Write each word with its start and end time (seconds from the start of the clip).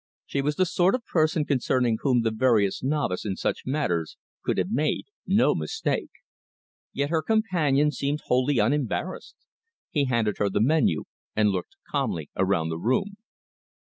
She 0.25 0.41
was 0.41 0.55
the 0.55 0.65
sort 0.65 0.95
of 0.95 1.05
person 1.05 1.45
concerning 1.45 1.99
whom 2.01 2.23
the 2.23 2.31
veriest 2.31 2.83
novice 2.83 3.23
in 3.23 3.35
such 3.35 3.67
matters 3.67 4.17
could 4.41 4.57
have 4.57 4.71
made 4.71 5.05
no 5.27 5.53
mistake. 5.53 6.09
Yet 6.91 7.11
her 7.11 7.21
companion 7.21 7.91
seemed 7.91 8.21
wholly 8.25 8.57
unembarrassed. 8.57 9.35
He 9.91 10.05
handed 10.05 10.39
her 10.39 10.49
the 10.49 10.59
menu 10.59 11.03
and 11.35 11.49
looked 11.49 11.75
calmly 11.87 12.31
around 12.35 12.69
the 12.69 12.79
room. 12.79 13.17